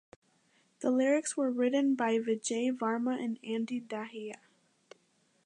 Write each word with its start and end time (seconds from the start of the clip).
The 0.79 0.89
lyrics 0.89 1.37
were 1.37 1.51
written 1.51 1.93
by 1.93 2.17
Vijay 2.17 2.75
Varma 2.75 3.23
and 3.23 3.37
Andy 3.43 3.79
Dahiya. 3.79 4.39